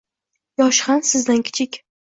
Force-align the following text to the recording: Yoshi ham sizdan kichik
Yoshi 0.61 0.87
ham 0.89 1.05
sizdan 1.11 1.47
kichik 1.51 1.83